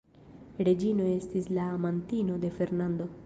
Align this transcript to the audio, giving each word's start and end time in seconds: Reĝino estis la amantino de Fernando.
Reĝino 0.67 1.05
estis 1.17 1.51
la 1.59 1.67
amantino 1.75 2.41
de 2.47 2.53
Fernando. 2.59 3.15